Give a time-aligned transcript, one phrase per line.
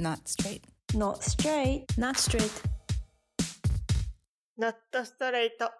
[0.00, 0.62] Not straight.
[0.94, 1.84] Not straight.
[1.98, 2.50] Not straight.
[4.56, 5.70] ナットストレート。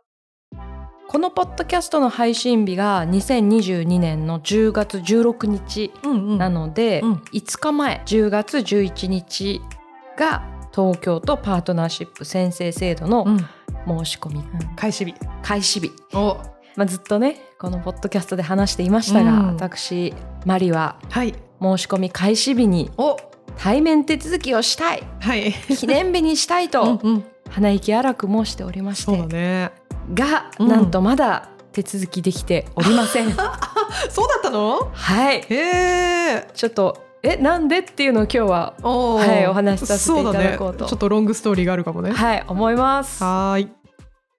[1.09, 9.63] このポッドキャストの配信日が2022年の10月16日うんうんなので、うん5日前10月11日
[10.19, 10.43] が
[10.75, 13.39] 東京都パートナーシップ宣誓制度のうん
[14.05, 14.45] 申し込み
[14.77, 15.15] 開始日。
[15.43, 16.37] 開始日、お
[16.77, 20.13] まあ、ずっとねこのポッドキャストで話していましたが、うん私
[20.45, 21.35] マリははい。
[21.63, 23.19] 申し込み開始日にお
[23.63, 25.53] 対面手続きをしたいはい。
[25.53, 27.25] 記念日にしたいうんとうん。
[27.51, 29.71] 鼻息荒く申しておりましてだね。
[30.15, 33.31] が、うんなんとまだ手続きできておりません。
[34.09, 34.91] そうだったの？
[34.93, 36.49] はいへえ。
[36.55, 42.13] ちょっとえなんでっていうのを今日はおーはいお話しさせていただこうとね、ちょっとロングストーリーがあるかもね。
[42.13, 43.23] はい思います。
[43.23, 43.69] はーい。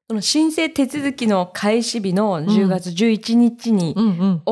[0.09, 3.95] その申請手続きの開始日の10月11日に。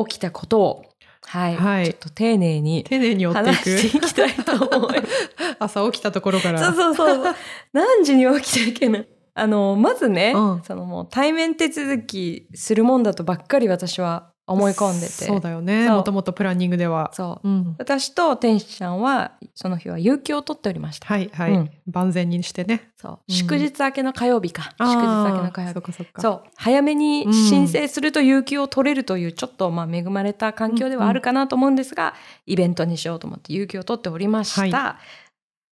[0.06, 0.84] 起きたことを、
[1.30, 4.06] はい、はいちょっと丁寧に丁寧に追ってい話していく。
[4.08, 5.28] きたいと思います。
[5.60, 6.58] 朝起きたところから。
[6.58, 7.34] そうそうそう。
[7.72, 9.04] 何時に起きたっけな。
[9.34, 15.12] あのまずね、うんそのもう対面手続きするもんだとばっかり私は思い込んでて。
[15.12, 15.88] そうだよね。
[15.88, 17.10] もともとプランニングでは。
[17.14, 17.76] そううん。
[17.78, 21.06] 私と天使ちゃんはその日は有給を取っておりました。
[21.06, 22.90] はいはい、うん万全にしてね。
[22.96, 24.74] そう、うん祝日明けの火曜日か。
[24.78, 25.92] 祝日明けの火曜日。
[25.92, 32.14] そそう早めに申請すると有給を取れるというちょっとまあ恵まれた環境ではあるかなと思うんですが、
[32.46, 34.78] イベントにしようと思って有給を取っておりました。
[34.78, 34.98] は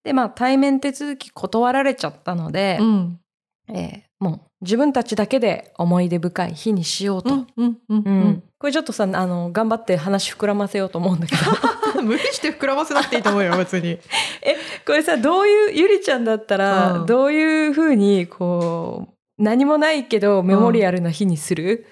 [0.05, 3.21] でまあ対面手続き断られちゃったので、うん。
[3.69, 7.35] えーもう自分たちだけで思い出深い日にしようと。
[7.35, 8.43] うんうんうんうん。
[8.59, 12.01] これちょっとさあの頑張って話膨らませようと思うんだけど。
[12.01, 12.07] うん。
[12.07, 13.99] 無理して膨らませなくていいと思うよ別に。
[14.85, 17.07] これさどういうゆりちゃんだったら、うん。
[17.07, 21.87] どういうふうにこう何もないけどメモリアルな日にする、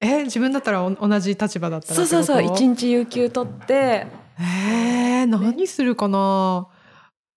[0.00, 4.06] え自分だったらお同じ立場だったらそうそうそう一日有給取って。
[4.40, 6.66] えー、何するかな、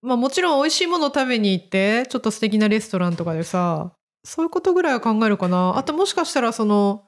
[0.01, 3.91] まあもちろん美味しいもの食べに行ってちょっと素敵なレストランとかでさ
[4.25, 5.77] そういうことぐらいは考えるかな。
[5.77, 7.05] あともしかしたらその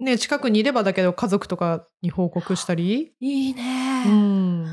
[0.00, 3.12] ね近くにいればだけど家族とかに報告したり。
[3.20, 4.04] いいね。
[4.06, 4.62] ううん。
[4.64, 4.66] ん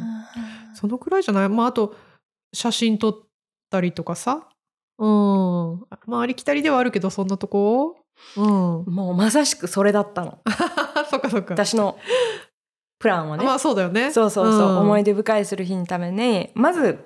[0.73, 1.49] そのくらいじゃない？
[1.49, 1.95] まああと
[2.53, 3.15] 写真撮っ
[3.69, 4.47] たりとかさ。
[4.97, 5.79] うん。
[6.07, 7.97] まあありきたりではあるけどそんなとこ。
[8.37, 8.45] うん。
[8.45, 10.39] もうまさしくそれだったの。
[11.11, 11.53] そっかそっか。
[11.55, 11.97] 私の
[12.99, 14.11] プランはね、まあそうだよね。
[14.11, 14.77] そうそうそう、ん。
[14.79, 16.97] 思い出深いする日のためにまず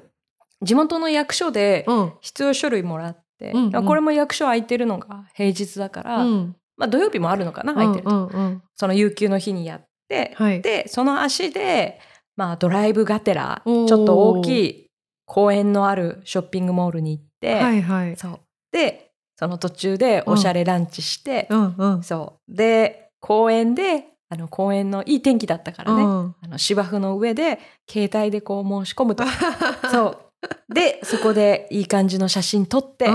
[0.62, 2.14] 地元の役所でうん。
[2.22, 3.22] 必要書類もらって、
[3.54, 3.86] うんうん。
[3.86, 6.56] これも役所空いてるのが平日だから、うん。
[6.78, 8.28] まあ土曜日もあるのかな空いてると、うん。
[8.28, 10.62] うんうんその有給の日にやって、はい。
[10.62, 12.00] でその足で、
[12.38, 14.88] まあ、ドライブがてらちょっと大きい
[15.26, 18.16] 公園のあるショッピングモールに行って、はいはい。
[18.16, 18.40] そう。
[18.72, 22.04] でその途中でおしゃれランチして、うんうん。
[22.04, 22.56] そう。
[22.56, 26.36] で公園であの公園のいい天気だったからね、うん。
[26.42, 29.24] あの芝生の上で携帯でこう申し込むと。
[29.92, 30.18] そう
[30.74, 33.06] でそこでいい感じの写真撮って、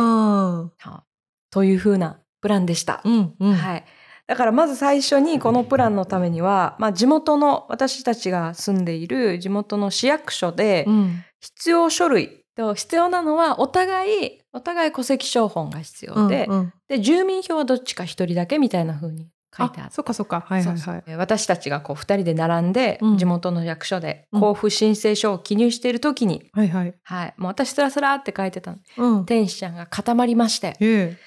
[1.50, 3.00] という風なプランでした。
[3.04, 3.54] うんうん。
[3.54, 3.84] はい。
[4.26, 11.24] だからまず最初にこのプランのためには、まあ、地元の私たちが住んでいる地元の市役所でうん。
[11.40, 16.72] 必要書類と必要なのはお互いお互い戸籍標本が必要で,、うんうん。
[16.88, 19.91] で住民票はどっちか一人だけみたいな風に書いてある。
[19.92, 20.44] そっかそっか。
[20.47, 21.16] はいはいはい。
[21.16, 23.19] 私たちがこう二人で並んで、うん。
[23.19, 26.94] 地元の役所でうん交付申請書を記入している時に、はいはい。
[27.03, 28.78] はい、もう私スラスラって書いてたの。
[28.98, 29.26] うん。
[29.26, 31.19] 天使ちゃんが固まりましてええ。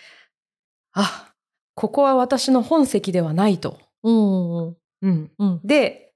[0.94, 1.32] あ
[1.76, 3.80] ここは私の本籍ではないと。
[4.04, 5.60] うんうんうん、うん。
[5.64, 6.12] で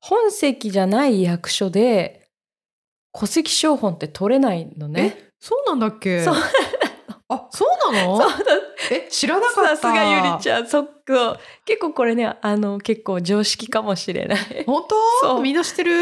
[0.00, 2.28] 本籍じゃない役所で
[3.18, 5.16] 戸籍標本って取れないのね。
[5.18, 6.22] えそうなんだっけ？
[6.22, 6.34] そう。
[7.28, 8.20] あそうなの？
[8.20, 8.30] そう
[8.90, 9.76] え知らなかった。
[9.76, 10.66] さすがゆりちゃん。
[10.66, 11.38] そっか。
[11.64, 14.64] 結構これねあの結構常識かもしれない。
[14.66, 14.84] 本
[15.22, 15.36] そう。
[15.36, 15.92] 当みんな知ってる？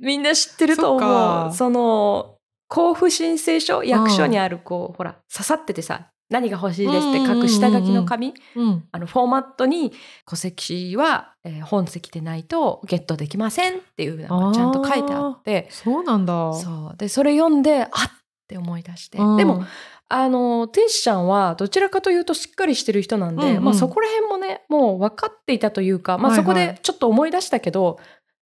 [0.00, 1.54] みんな知ってると思かう。
[1.54, 2.36] その
[2.68, 8.84] 交付申請書役所にあるこう、ほら刺さっててさ何が欲しいですって書く下書きの紙、うん。
[8.90, 9.92] あのフォーマットに
[10.28, 15.68] 戸籍は、えー本籍でないとゲットできませんっていうのがちゃんと書いてあって。
[15.70, 16.52] そうなんだ。
[16.52, 16.96] そう。
[16.96, 19.36] でそれ読んであっって思い出して、うん。
[19.36, 19.64] でも
[20.08, 23.64] あの天使ちゃんはどちらかというとしっかりしてる人なんで、うんうん。
[23.64, 26.38] まあ、そこら辺もねもう分かっていたというか、まあ、はい。
[26.38, 27.98] はいそこでちょっと思い出したけど、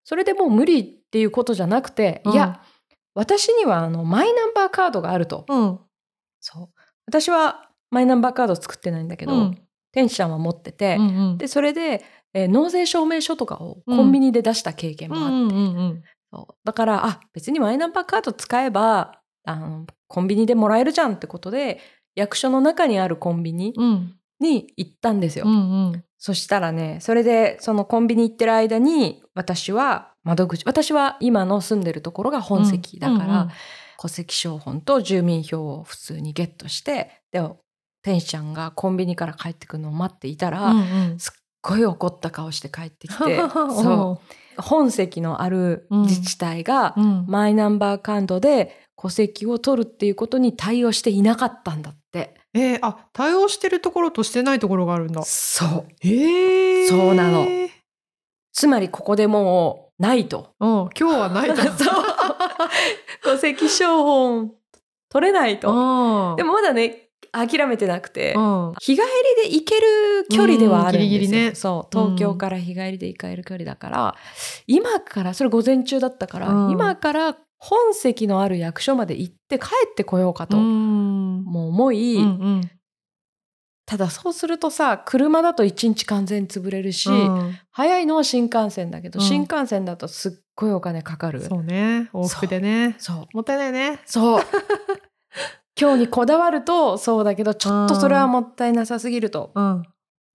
[0.05, 2.33] それでもう無理っていうことじゃなくて、うん。
[2.33, 2.63] いや
[3.15, 5.45] 私にはあのマイナンバーカードがあると。
[5.49, 5.79] うん。
[6.41, 6.69] そう。
[7.07, 9.59] 私はマイナンバーカード作ってないんだけど、うん。
[9.93, 11.39] 天使ちゃんは持ってて、うんうん。
[11.39, 16.03] でそれで、えー納税証明書とかをうんコンビニで出した経験もあって、
[16.65, 21.81] だからあ別にマイナンバーカード使えばあのコンビニでもらえるじゃんってことで
[22.15, 24.17] 役所の中にあるコンビニうん。
[24.41, 25.45] に行ったんですよ。
[25.47, 26.05] うんうん。
[26.17, 33.51] そしたらね、それでそのコンビニ行ってる間に私は窓口、私は今の住んでるところが本籍だから、うんうん
[34.03, 37.47] 戸籍証本と住民票を普通にゲットして、で、
[38.03, 41.19] 天使ちゃんがコンビニから帰ってくるのを待っていたら、うんうん。
[41.19, 44.23] すっごい怒った顔して帰ってきて、 そ
[44.59, 47.27] う、本籍のある自治体がうん。
[47.29, 52.35] マイナンバーカードで戸籍を取るっていうことに対応していなかったんだって。
[52.53, 55.23] えー、あ、対応してるところとしてないところがあるんだ。
[55.23, 55.87] そう。
[56.03, 57.47] えー、そうなの
[58.53, 60.55] つまりここでもうないと。
[60.61, 61.57] うん、今日はないと。
[61.63, 62.05] そう
[63.23, 64.53] 戸籍証本
[65.09, 65.71] 取れないと。
[65.71, 69.03] うんでもまだね、諦めてなくて、うん、日帰
[69.45, 71.05] りで行ける距離ではあるんですよ。
[71.05, 71.97] うんギリギリねそう。
[71.97, 74.17] 東京から日帰りで行かれる距離だから、
[74.67, 81.45] 今から、それ午前中だったから、うん今から本籍のある役所まで行って帰ってこようかと、うん。
[81.45, 82.27] もう思い、うんう
[82.61, 82.71] ん。
[83.85, 87.59] ただそうするとさ、車だと一日完全に潰れるし、うん。
[87.71, 89.27] 早いのは新幹線だけど、うん。
[89.27, 91.43] 新幹線だとすっごいお金かかる。
[91.43, 92.09] そうね。
[92.15, 92.97] 往復でね。
[92.99, 93.37] そう。
[93.37, 94.01] もったいないね。
[94.07, 94.43] そう。
[95.79, 99.53] 今日にこだわるとそうだけど、ちょっとそれはもったいなさすぎると。
[99.55, 99.83] うん。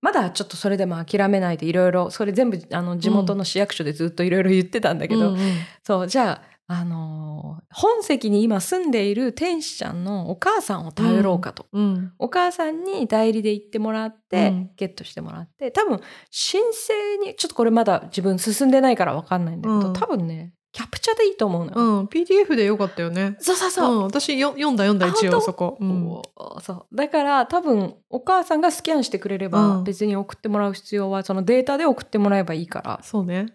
[0.02, 5.34] まだちょっとそれでも諦めないでいろいろ、それ全部あの地元の市役所でずっといろいろ言ってたんだけど、うん。
[5.34, 5.40] うん
[5.82, 11.66] そう、じゃあ、あのー本籍に今住んでいる天使ちゃんのお母さんを頼ろうかと。
[11.74, 12.14] うん。
[12.20, 14.72] お母さんに代理で行ってもらって、うん。
[14.78, 16.00] ゲットしてもらって、多分
[16.32, 16.94] 申請
[17.26, 19.94] に、ちょっとこれまだ自分進んでないからわかんないんだけど、うん。
[19.94, 22.00] 多分ね、キャプチャでいいと思うのよ。
[22.00, 22.06] うん。
[22.06, 23.36] PDF でよかったよね。
[23.40, 23.96] そうそうそう。
[23.96, 26.22] うん、私よ読んだ読んだあ一応そこ、うん。
[26.62, 26.96] そう。
[26.96, 29.84] だから多分お母さんがスキャンしてくれれば、うん。
[29.84, 33.00] 別に送ってもらう必要はそのデータで送ってもらえばいいから。
[33.04, 33.48] そうね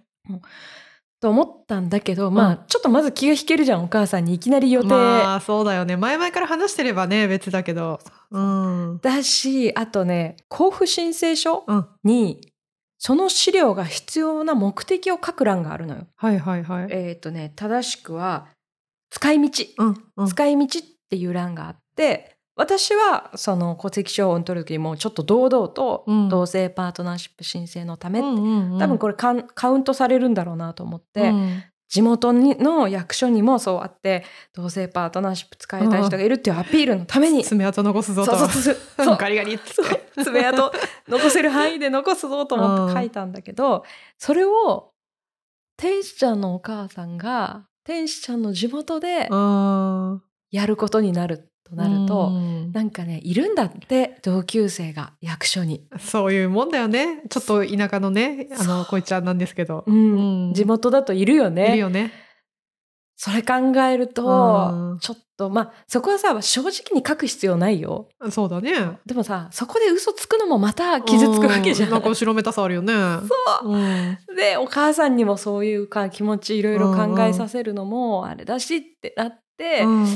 [1.20, 5.96] と思ったんだけど、まあちょっとまず気が引けるじゃんお母さんにいきなり予定、まあそうだよね。
[5.96, 8.00] 前々から話してればね別だけど。
[8.30, 8.98] うん。
[9.02, 11.86] だしあとね交付申請書うん。
[12.04, 12.40] に
[12.98, 16.06] その資料が必要な目的を書く欄があるのよ。
[16.16, 16.88] はいはいはい。
[16.90, 18.48] えっ、とね正しくは
[19.10, 19.64] 使い道。
[19.78, 20.26] うんうん。
[20.26, 26.28] 使い道っていう欄があって私はその戸籍証を取る時にもうちょっと堂々とうん。
[26.28, 28.78] 同性パートナーシップ申請のためって、うんうんうん。
[28.78, 29.32] 多分これカ
[29.70, 31.62] ウントされるんだろうなと思って、うん。
[31.88, 38.36] 地元にの役所にもそうあって同性パートナーシップ使いたい人がいるっていうアピールのために、爪痕残すぞと。
[38.36, 39.72] そうそうそう ガリガリって
[40.22, 40.70] 爪痕
[41.08, 43.84] 残せる範囲で残すぞと思って書いたんだけど、
[44.18, 44.92] それを
[45.78, 50.22] 天使ちゃんのお母さんが天使ちゃんの地元でうん。
[50.50, 52.72] やることになるとなると、うん。
[52.72, 55.86] なんかねいるんだって同級生が役所に。
[55.98, 57.22] そういうもんだよね。
[57.30, 60.48] ちょっと田舎のねあのこいちゃんなんですけど、うん。
[60.48, 60.54] うん。
[60.54, 61.70] 地元だといるよね。
[61.70, 62.12] いるよね。
[63.16, 64.24] それ考えると、
[64.72, 64.98] うん。
[64.98, 68.08] ちょっとまあそこはさ正直に書く必要ないよ。
[68.30, 68.72] そうだね。
[69.06, 71.86] でもさそこで嘘つくのもまた傷つくわけじゃ。
[71.86, 71.92] うん。
[71.92, 72.92] なんか後ろめたさあるよね。
[72.92, 73.72] そう。
[73.72, 74.18] うん。
[74.36, 80.06] でお母さんにもそういうか気持ちいろいろ考えさせるのもあれだしってなって、うん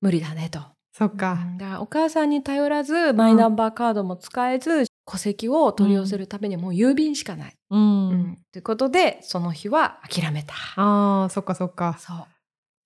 [0.00, 0.60] 無理だねと。
[0.92, 7.54] そっかだからお母さんに頼らずマイナンバーカードも使えず、戸籍を取り寄せるためにもう郵便しかない。
[7.70, 10.54] うん、うんということでその日は諦めた。
[10.76, 12.26] あーそっかそっかそう。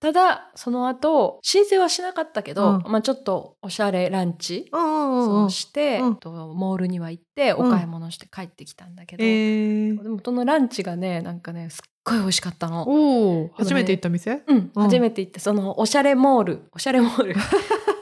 [0.02, 2.90] ただ、その後、申請はしなかったけど、うん。
[2.90, 6.16] まあちょっとおしゃれランチうんうんうんそうして、うん。
[6.16, 12.85] とモールには行って、お買い物して帰ってきたんだけど、えー、でもそのランチがね、なんかね、すっごい美味しかったの。
[12.88, 14.42] おお初めて行った店？
[14.49, 14.82] うん、うん。
[14.82, 17.35] 初めて行って、そのおしゃれモール、おしゃれモール、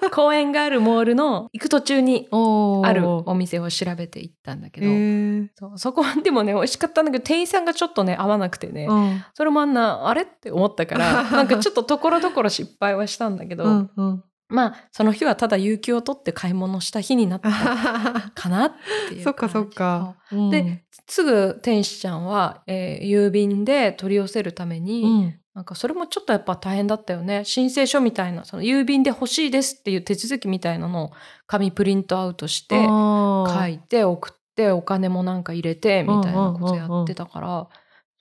[0.10, 5.48] 公園があるモールの行く途中にあるお店を調べて行ったんだけえど、ー。
[5.54, 14.24] そうそこはでもね、美味しかったんだけど、店員さんがちょっとね、合わなくてね、うんそれもあんな、あれって思ったから、 なんかちょっとところどころ失敗はしたんだけど、うんうん。
[14.48, 17.50] まあ、その日はただ有給を取って買い物した日になった
[18.34, 18.72] かなっ
[19.08, 20.16] ていうそっかそっか。
[20.28, 20.50] そう。
[20.50, 27.44] で、すぐ天使ちゃんは、えー郵便で取り寄せるために、うん、なんかそれもちょっとやっぱ大変だったよね。
[27.44, 31.10] 申請書みたいな、その郵便で欲しいですっていう手続きみたいなのを
[31.46, 37.68] 紙プリントアウトして、書書いて送ってお金もなんか入れてみたいなことやってたから、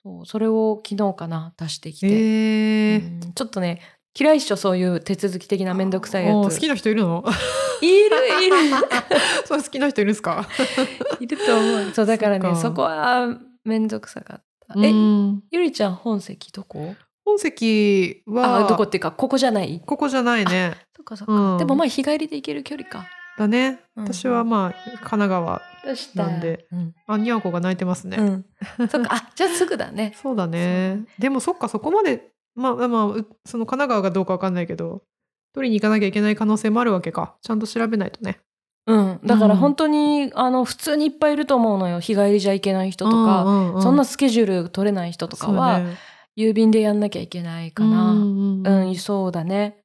[0.02, 3.24] そうそれを昨日かな出してきて、えー。
[3.26, 3.32] うん。
[3.32, 3.80] ちょっとね
[4.18, 6.54] 嫌いっしょそういう手続き的なめんどくさいやつ。
[6.54, 7.24] 好きな人いるの？
[7.80, 8.56] いるいる。
[9.46, 10.48] そう好きな人いるんですか？
[11.20, 11.92] いると思う。
[11.94, 13.28] そうだからねそこは
[13.64, 15.42] めんどくさかった、えうん。
[15.52, 16.96] ゆりちゃん本籍どこ？
[17.30, 19.80] 本籍はあどこっていうかここじゃない？
[19.86, 20.74] ここじゃないね。
[20.96, 21.58] そっかそっか、うん。
[21.58, 23.06] でもまあ日帰りで行ける距離か。
[23.38, 23.80] だね。
[23.96, 25.62] うん私はまあ神奈川
[26.14, 26.66] なんで。
[26.72, 28.22] うん、あにゃんこが泣いてますね、う
[28.84, 29.14] ん、そっか。
[29.14, 30.12] あじゃあすぐだね。
[30.20, 31.04] そうだね。
[31.18, 35.02] でもそっかそこまでまあまあうその神奈川がどうかわかんないけど
[35.54, 37.36] 取りに行かなきゃいけない可能性もあるわけか。
[37.42, 38.40] ちゃんと調べないとね。
[38.86, 39.20] うん。
[39.24, 42.00] だから本当に、あの、普通にいっぱいいると思うのよ。
[42.00, 45.96] 日帰りじゃいけない人とか、うんうんそんなスケジュール取れない人とかは、ね
[46.36, 48.12] 郵便でやんなきゃいけないかな。
[48.12, 49.80] うんうん、そうだね。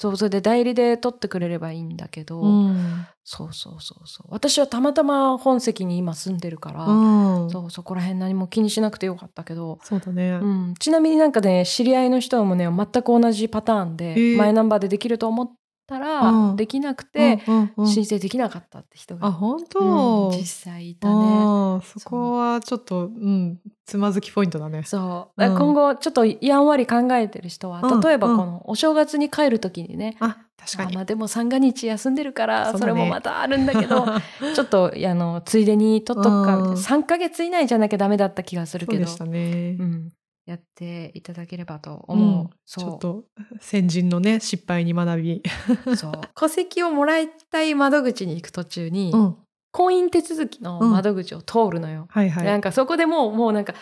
[0.00, 4.26] そう、それで代理で取ってくれればいいんだけど、うんそうそうそうそう。
[4.30, 10.38] 私はたまたま本籍に今住んでるから、うんそう、そこら辺何も気にしなくてよかったけど、そうだね。
[10.40, 15.50] うん、ちなみになんかね、知り合いの人もね、全く同じパターンで、マイナンバーでできると思っ
[15.88, 16.56] たら、うん。
[16.56, 17.40] できなくて、
[17.78, 21.80] 申請できなかったって人が、あ、本うん当、実際いたね。
[21.82, 24.82] そこはちょっと、うん、つまずきポイントだね。
[24.84, 25.44] そう。
[25.44, 25.56] うん。
[25.58, 28.36] 今後、ちょっとやんわり考えてる人は、うん例えばうん。
[28.36, 30.92] このお正月に帰るときにね、あ、確かに。
[30.92, 34.04] あまあでも三が日休んでるからそれもまたあるんだけど
[34.54, 36.72] ちょっとあのついでに取っとくかうん。
[36.74, 39.06] 3ヶ月以内じゃなきゃダメだった気がするけど。
[39.06, 39.76] そうでしたね。
[39.78, 40.08] うん、
[40.48, 42.50] やっていただければと思う、うん。
[42.64, 43.24] ちょそっと
[43.60, 45.42] 先人のね失敗に学び。
[45.84, 46.12] うそう。
[46.34, 49.36] 戸籍をもらいたい窓口に行く途中に、うん、
[49.72, 52.46] 婚姻手続きの窓口を通るのよ、はいはい。
[52.46, 53.74] なんかそこでもうもうなんか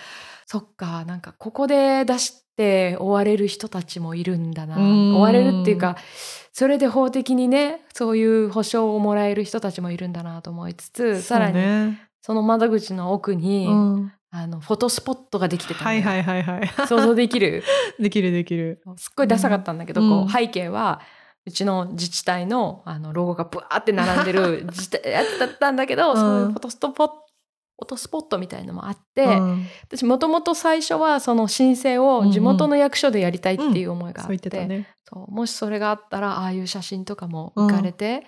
[0.47, 4.77] そっかなんかここで出して追われる人たちもいるんだな。
[4.77, 5.17] うん。
[5.19, 5.97] 追われるっていうか
[6.53, 16.69] それで法的にねそういう保証をもらえる人たちもいるんだなと思いつつさらにその窓口の奥に、うん、あのフォトスポットができてたはいはいはいはい。
[16.89, 17.63] 想像できる？
[17.99, 18.83] できるできる。
[18.97, 20.11] すっごいダサかったんだけど、うん。
[20.11, 21.01] こう背景は
[21.47, 25.27] うちの自治体のあのロゴがブワーって並んでる自治体やっ
[25.59, 26.17] たんだけど、うん。
[26.17, 27.09] そういうフォトストポッ
[27.79, 29.67] フォトスポットみたいのもあって、うん。
[29.85, 34.89] 私もともと最初はその申請を地元の役所でやりたいっていう思いがあって,、言ってたね。
[35.05, 38.27] そうもしそれがあったらああいう写真とかも浮かれて、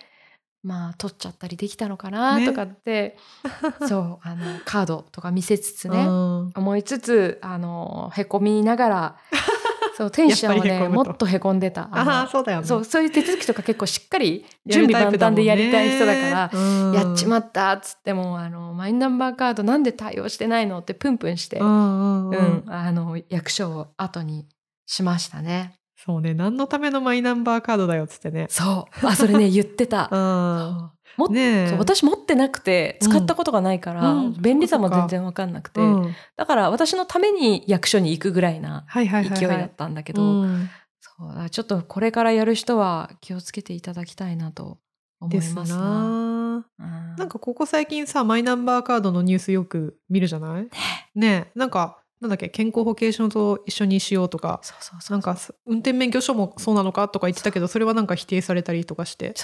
[0.63, 3.17] まあ撮っちゃったりできたのかなねとかって、
[3.89, 9.17] そうあのカードとか見せつつね、うん思いつつあのへこみながら
[9.99, 11.89] そう天使ちゃんはねもっとへこんでた。
[11.91, 12.67] あそうだよね。
[12.67, 16.51] そうそういう手続きとか結構しっかり準備万端でやりたい人だから。
[16.53, 24.47] らやっちまったっつってもあのマイナンバーカードなんで対応してないのってプンプンして、うん、あの役所を後に
[24.87, 25.75] しましたね。
[26.05, 28.47] そうね何のためのマイナンバーカードだよっつってね。
[28.51, 29.07] そう。
[29.07, 30.09] あそれね 言ってた。
[30.13, 30.91] うん。
[31.17, 31.67] もっねえ。
[31.71, 34.41] そう私持ってなくて使ったことがないから、うん。
[34.41, 36.15] 便利さも全然わかんなくて、うん。
[36.37, 39.09] だから私のために役所に行くぐらいな勢い
[39.49, 40.71] だったんだけど、うん。
[41.01, 41.11] そ
[41.45, 44.79] うちょっとこれからやる人は気をつけていただきたいなと
[45.21, 45.79] 思いますな。
[45.79, 46.67] な。
[46.79, 47.17] うん。
[47.17, 50.69] なんかここ最近さマイナンバーカードのニュースよく見るじゃない？
[51.17, 54.61] ねえなんかなんだっけ健康保険証と一緒にしようとか
[55.09, 59.35] なんか運転免許証もそうなのかとか言ってたけどそれはなんか否定されたりとかして。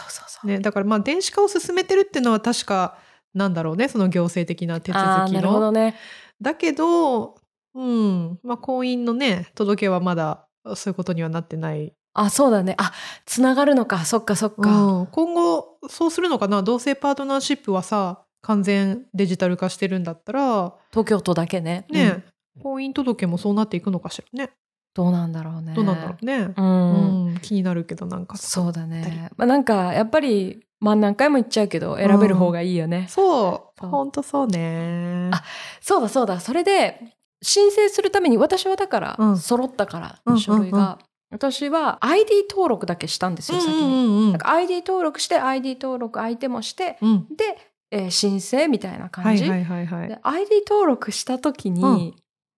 [0.44, 2.98] ね、だからまあ電子化を進めてるっていうのは確か
[3.32, 5.72] なんだろうねその行政的な手続きあーなるほどの。
[5.72, 5.94] ね。
[6.40, 7.36] だけど、
[7.74, 12.74] うんまあ、婚姻のね届けはまだそういうことにはなってない、あ、そうだね。
[12.78, 12.92] あ、
[13.26, 14.04] つながるのか。
[14.04, 14.70] そっかそっか。
[14.70, 21.86] うん今後そうするのかな同性パートナーシップはさ完全デジタル化してるんだったら東京都だけね。
[21.90, 22.24] ね、うん
[22.62, 24.52] 婚姻届もそうなっていくのかしらね
[24.94, 25.74] どうなんだろうね。
[25.74, 27.26] どうなんだろうね、うん。
[27.26, 29.28] うん気になるけどなんかそうだね。
[29.36, 33.06] まあなんか、やっぱり、まあ何回も言っちゃうけど、選べる方がいいよね。
[33.08, 35.42] そうそうほんとそうねあ
[35.80, 36.38] そうだそうだ。
[36.38, 37.00] それで、
[37.42, 40.78] 申請するために、私はだから、うん揃ったから、うん書類が。
[40.78, 40.98] うんうん
[41.30, 43.80] 私は ID 登録だけしたんですよ、先に。
[43.82, 43.92] うんう
[44.26, 47.56] んうん ID 登録して、ID 登録相手もして、うんで、
[47.90, 49.44] えー申請みたいなは感じ。
[49.44, 52.14] いはいはいはいで ID 登録した時に、うん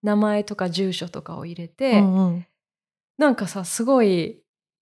[0.06, 2.46] 名前とか住所とかを入れて、うんうん。
[3.18, 4.40] なんかさすごい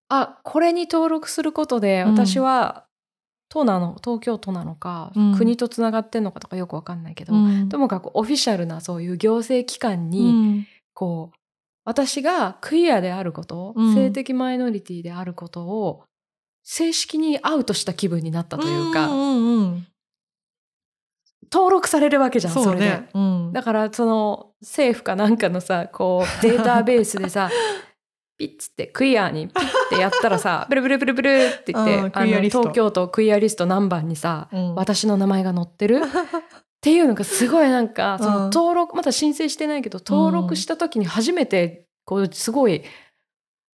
[0.08, 2.14] あこれに登録することでうん。
[2.14, 2.84] 私は
[3.48, 5.34] 都なの東京都なのか、うん。
[5.36, 7.68] 国とつながってんのかとかよくわかんないけど、うん。
[7.68, 10.66] ともかくオフィシャルなそういう行政機関うに、ん。
[10.92, 11.36] こう
[11.84, 13.94] 私がクイアであること、うん。
[13.94, 16.04] 性的マイノリティであることを
[16.62, 19.86] 正式にアウトした気分になったというか、んうんうん
[21.52, 23.02] 登録されるわけじゃんそれで。
[23.12, 27.50] そうん、だからその政府かなんかのさこう データベースでさ
[28.36, 34.74] ピッつってクイアにピッてやったらさ ブルブルブルブルって言って、うんあの東京都クイアリスト何番にさ、うん。
[34.74, 36.00] 私の名前が載ってる？
[36.00, 36.00] っ
[36.80, 38.50] ていうのがすごいなんかそのうん。
[38.50, 42.82] 登録まだ申請してないけど登録した時に初めてこうすごい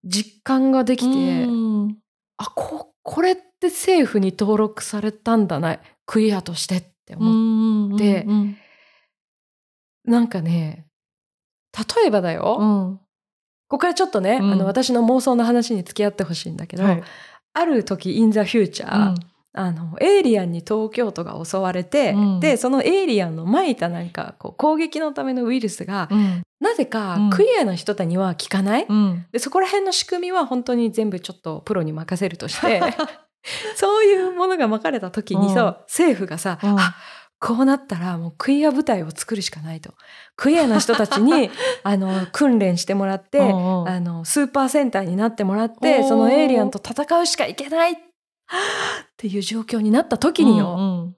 [0.03, 1.97] 実感ができて、うん。
[2.37, 7.29] あここれって政府に登録されたんだなクイアとしてって思
[7.95, 8.13] って。
[8.13, 8.57] でうんうん。
[10.05, 10.87] なんかね、
[11.95, 12.97] 例えばだよ、うん。
[13.67, 14.51] ここからちょっとね、うん。
[14.51, 17.03] あの私の妄想の話に付き合ってほしいんだけど、はい。
[17.53, 19.15] ある時 in the future、うん。
[19.53, 22.39] あのエイリアンに東京都が襲われて、うん。
[22.39, 26.43] でそのエイリアンのまいたなんかこう攻撃のためのウイルスが、うん。
[26.59, 27.29] なぜかうん。
[27.29, 29.25] クイアの人たちには効かない、うん。
[29.31, 32.81] でそこら辺の仕組みは本当に全部ちょっとプロに任せるとして
[33.75, 35.75] そういうものが巻かれた時にさ、うん。
[35.83, 36.79] 政府がさ、うん。
[36.79, 36.95] あ
[37.41, 39.95] こうなったらもうクイア部隊を作るしかないと。
[40.35, 41.49] クイアな人たちに
[41.83, 43.45] あの訓練してもらって、あ
[43.99, 47.93] のスーパー戦隊になってもらってそのエイリアンと戦うしかいけない。
[47.93, 47.95] っ
[49.17, 51.15] ていう状況になった時によ、うんうん。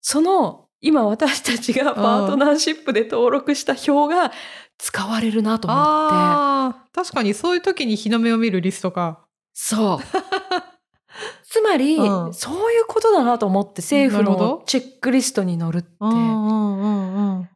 [0.00, 4.32] その今私たちがパートナーシップで登録した票が
[4.78, 6.78] 使われるなと思って。
[6.92, 9.20] 確かにそういう時に日の目を見るリストか。
[9.52, 9.98] そう
[11.54, 15.88] つまり、うんそういうことだなと思って政府のチェックリストに載るって。
[16.00, 17.42] うんうんうんうん。
[17.42, 17.46] っ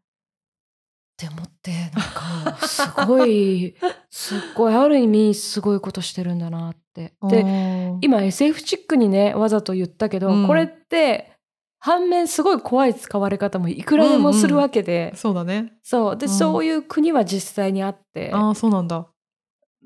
[1.16, 3.74] て思ってなんかすごい
[4.08, 7.14] すっごいある意味すごいことしてるんだなって。
[7.28, 11.32] でで今 SF チックにねわざと言ったけど、うんこれって
[11.80, 15.72] 反面すごい怖い使われ方もいくらでもするわけで、そうだね。
[15.82, 19.08] そうで、うんそういう国は実際にあってああそうなんだ。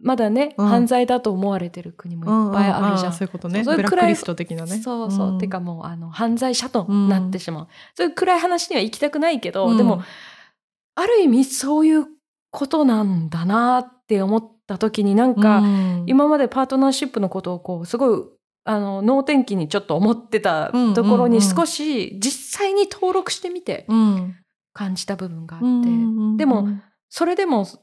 [0.00, 0.66] まだね、うん。
[0.66, 3.12] 犯罪だと思われてる国もいっぱいあるじゃん。
[3.12, 3.64] そういうことね。
[3.64, 4.80] そういう暗いブラックリスト的なね。
[4.80, 5.38] そうそう、ん。
[5.38, 9.76] てかもうあの犯罪者となってしまう、そういう暗い話には行きたくないけど、うん。
[9.76, 10.02] でも
[10.94, 12.06] ある意味そういう
[12.50, 16.04] ことなんだなって思った時になんか、うん。
[16.06, 18.20] 今までパートナーシップのことをこうすごい
[18.64, 21.22] あの脳天気にちょっと思ってたうんところうん。
[21.24, 24.36] うんに少し実際に登録してみてうん。
[24.74, 26.66] 感じた部分があって、うんでも
[27.10, 27.78] それでもす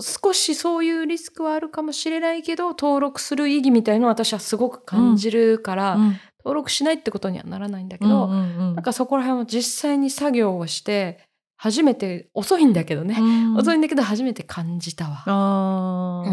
[0.00, 6.16] 少しそういうリスクはあるかもしれないけど登録する意義みたいのを私はすごく感じるから、うん。
[6.44, 8.34] 登録しないってことにはならないんだけうんど、うんう
[8.72, 8.74] ん。
[8.74, 11.20] なんかそこら辺を実際に作業をして
[11.56, 13.56] 初めて遅いんだけどね、うん。
[13.56, 16.24] 遅いんだけど初めて感じたわ。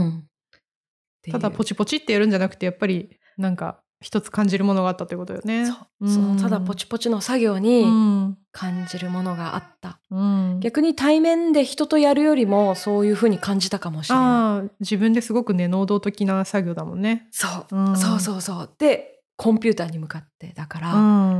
[1.31, 5.65] ただポチポチってやるんじゃなくてやっぱりなんか一つ感じるものがあったということよね。
[5.65, 9.99] そうそのただポチポチの作業うにん感じるものがあった。
[10.09, 14.25] うん逆に対面で人とやるよりもそういうふうに感じたかもしれない。
[14.25, 17.27] ああ自分ですごくね能動的な作業だもんね。
[17.31, 18.69] そう、うんそうそうそう。
[18.77, 20.97] でコンピューターに向かってだから、う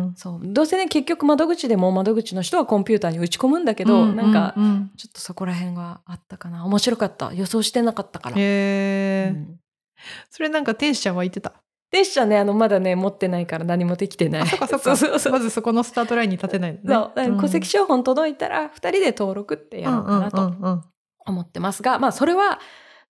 [0.10, 8.36] んそうどうせね結局窓口でも窓口の人はコンピューターに打ち込むんだけど、なんかうんうんちょっとそこら辺があったかな面白かった予想してなかったから。
[8.38, 9.60] へえ、うん
[10.30, 11.54] それなんか天使ちゃんは言ってた？
[11.92, 14.42] でしたねあのまだね持ってないから何もできてない。
[14.44, 14.96] あそっかそっか。
[14.96, 15.34] そうそうそう。
[15.34, 17.16] まずそこのスタートラインに立てないのね。
[17.16, 17.42] そう。
[17.42, 20.84] 戸籍証本届いたら2人で登録ってやろうかなとうんうん
[21.26, 22.60] 思ってますが、まあそれは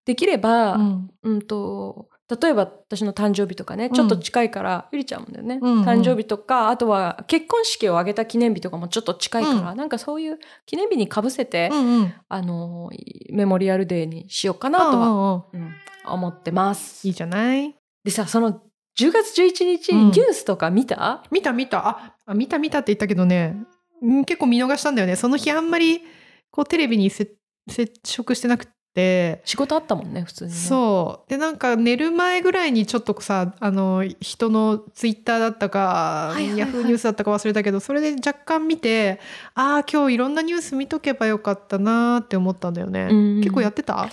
[0.06, 0.80] できれば、う
[1.24, 2.08] うんんと
[2.42, 3.92] 例えば私の誕生日とかねん。
[3.92, 5.84] ちょっと近いから、ゆりちゃんもだよね、うんうん。
[5.84, 12.14] 誕生日とかあとは結婚式を挙げた記念日とかもちょっと近いから、なんかそういう記念日にかぶせて、うんうん。
[12.30, 12.92] あの
[13.32, 15.68] メモリアルデーにしようかなとは、うんうんうん。
[15.68, 15.74] うん
[16.06, 17.06] 思ってます。
[17.08, 17.76] いいじゃない？
[18.04, 18.62] でさその
[19.06, 20.08] 10月11日、うん。
[20.08, 21.24] ニュースとか見た？
[21.32, 21.88] 見た見た。
[21.88, 23.56] ああ見た見たって言ったけどね。
[24.02, 25.16] うん結構見逃したんだよね。
[25.16, 26.02] その日あんまり
[26.52, 27.30] こうテレビにせ
[27.70, 28.74] 接触してなくて。
[29.46, 30.58] 仕事あったもんね普通にね。
[30.58, 31.30] そう。
[31.30, 36.58] でなんか寝る前ぐらいにちょっとさあの人のツイッターだったか、はいはいはい。
[36.58, 39.20] ヤフーニュースだったか忘れたけどそれで若干見て
[39.54, 43.42] ああ今日いろんなニュース見とけばよかったなーって思ったんだよね、うん。
[43.42, 44.10] 結構やってた？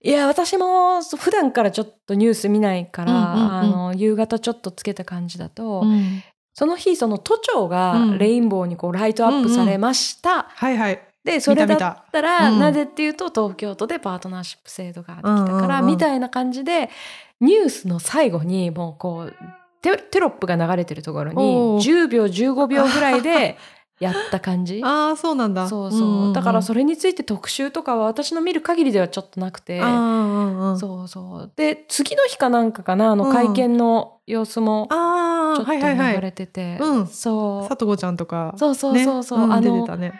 [0.00, 3.52] いや私も普段からちょっとニュース見ないから、うんうんうん。
[3.52, 6.22] あの夕方ちょっとつけた感じだと、うん。
[6.54, 8.18] その日その都庁うがん。
[8.18, 10.44] レインボーにこうライトアップされました。
[10.44, 11.00] はいはい。
[11.24, 12.58] でそれだったら、うん。
[12.60, 15.86] なぜっていうと東京都でパートナーシップ制度ができたから、うんうんうん。
[15.86, 16.90] みたいな感じで
[17.40, 19.34] ニュースの最後にもうこう
[19.82, 22.04] テテロップが流れてるところにおー。
[22.04, 23.56] 10秒15秒ぐらいで
[24.00, 24.80] やった感じ？
[24.84, 25.68] ああそうなんだ。
[25.68, 29.80] そうそう、だからそれれについて特集とかは私の見る限りではちょっとなくて。
[29.80, 31.52] うんうんそうそう。
[31.56, 33.32] で、次の日かなんかかな、あのうん。
[33.32, 35.82] 会見の様子もああちょっとはい。
[35.82, 37.06] はいはい流れてて、うん。
[37.06, 37.68] そう。
[37.68, 40.12] 佐藤ちゃんとかそうそうそうそう、ねんあの出てたね。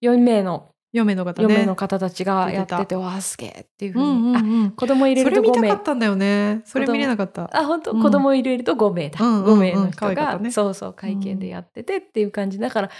[0.00, 1.58] 4名の、嫁の方4ね。
[1.58, 4.36] 名の方たちがやって出てて、わあ、すげえっていうふううに。
[4.36, 4.70] あ、んうんうん。
[4.70, 5.68] 子供入れそれ見ると5名。
[5.68, 6.62] たかったんだよね。
[6.64, 7.50] それ見れなかった。
[7.52, 8.02] あ、本当、うん。
[8.02, 9.24] 子供入れると5名だ。
[9.24, 9.58] うんうんうん。
[9.58, 10.50] 5名の人が、ね。
[10.50, 12.58] そうそう、会見でやっててっていう感じ。
[12.58, 12.90] だから、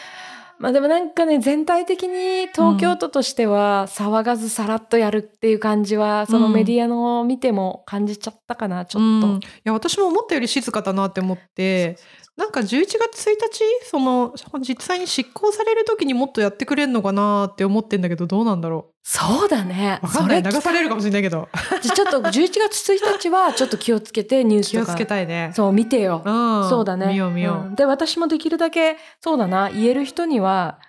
[0.58, 9.26] まあでもなんかね、全体的に東京都としては騒がずさらっとやるっていう感じは、そのメディアの見ても感じちゃったかな、ちょっと。
[9.26, 9.36] うん。
[9.36, 11.98] いや私も思ったより静かだなって思って
[12.36, 20.00] なんか11月1日その実際に執行される時にもっとやってくれるのかなって思ってんだけどどうなんだろそうだね。
[20.02, 20.42] かんない。
[20.42, 21.48] それ流されるかもしれないけど。
[21.80, 24.86] じゃあちょっと11月1日はちょっと気をつけてニュースとか。
[24.86, 25.52] 気をつけたいね。
[25.54, 26.68] そう見てよ、うん。
[26.68, 27.06] そうだね。
[27.06, 27.76] 見よう見よん。
[27.76, 29.70] で私もできるだけそうだな。
[29.70, 30.80] 言える人には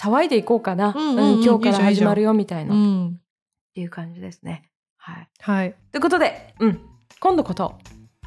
[0.00, 1.44] 騒いでいこうかな、うんうんうん。
[1.44, 3.20] 今日から始まるよみたいうな、っうん。
[3.74, 4.70] ていう感じですね。
[4.96, 5.28] はい。
[5.40, 5.74] はい。
[5.92, 6.80] ということで、うん、
[7.20, 7.78] 今度こと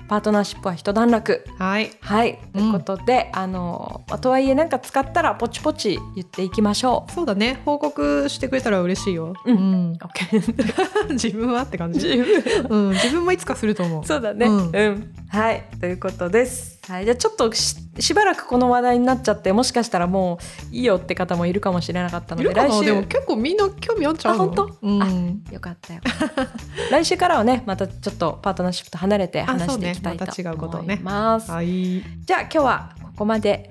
[0.10, 1.46] パートナーシップは一段落。
[1.60, 1.92] はい。
[2.02, 2.40] はい。
[2.52, 7.62] ということで、あのまあとはいえなんか使ったらポチポチ言っていきましょそうだね。
[7.64, 9.56] 報告してくれたら嬉しいよ、うん。
[9.56, 9.92] うん。
[9.92, 12.88] う OK 自分はって感じ、自分。
[12.88, 14.06] うん、自分もいつかすると思う。
[14.06, 14.48] そうだね。
[14.48, 16.80] ううんん、はい、ということです。
[16.88, 20.40] はい、じゃあちょっとししばらくこの話題になっちゃって、もしかしたらも
[20.72, 24.78] ういいよって方もいるかもしれなかったので、来週でも結構みんな興味あっちゃうのあ本当？
[24.82, 26.02] うん、よかったよ。
[26.92, 31.00] 来週からはね、またちょっとパートナーシップと離れて話していきたいとまた違うことを思ねい。
[31.04, 31.52] ます。
[31.52, 32.04] はい。
[32.26, 33.70] じゃあ今日はここまで。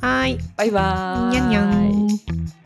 [0.00, 0.38] はい。
[0.56, 2.63] バイバーイ。